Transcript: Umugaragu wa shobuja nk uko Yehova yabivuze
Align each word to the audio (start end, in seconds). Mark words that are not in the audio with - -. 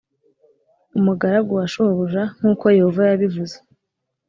Umugaragu 0.97 1.51
wa 1.59 1.65
shobuja 1.71 2.23
nk 2.37 2.43
uko 2.51 2.65
Yehova 2.77 3.01
yabivuze 3.09 3.55